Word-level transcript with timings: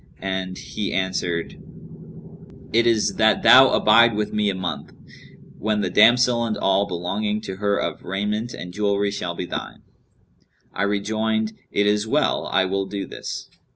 and 0.19 0.57
he 0.57 0.91
answered, 0.91 1.61
'It 2.73 2.87
is 2.87 3.17
that 3.17 3.43
thou 3.43 3.69
abide 3.69 4.15
with 4.15 4.33
me 4.33 4.49
a 4.49 4.55
month, 4.55 4.93
when 5.59 5.81
the 5.81 5.91
damsel 5.91 6.43
and 6.43 6.57
all 6.57 6.87
belonging 6.87 7.39
to 7.39 7.57
her 7.57 7.77
of 7.77 8.01
raiment 8.03 8.51
and 8.51 8.73
jewellery 8.73 9.11
shall 9.11 9.35
be 9.35 9.45
thine.' 9.45 9.83
I 10.73 10.81
rejoined, 10.89 11.53
'It 11.69 11.85
is 11.85 12.07
well, 12.07 12.47
I 12.47 12.65
will 12.65 12.87
do 12.87 13.05
this.' 13.05 13.47